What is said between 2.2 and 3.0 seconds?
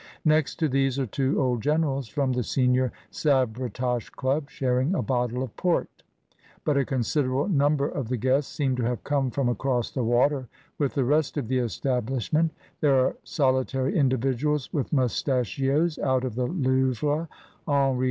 the Senior